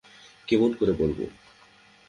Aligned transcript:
কেমন 0.47 0.71
করে 0.73 0.91
বলব। 0.91 1.19